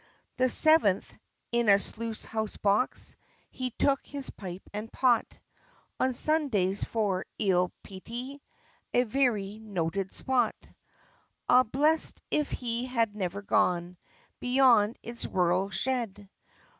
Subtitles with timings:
[0.37, 1.15] _The seventh,
[1.51, 3.15] in a sluice house box
[3.51, 5.39] He took his pipe and pot;
[5.99, 8.41] On Sundays, for eel piety,
[8.95, 10.55] A very noted spot.
[11.47, 13.95] Ah, blest if he had never gone
[14.39, 16.27] Beyond its rural shed!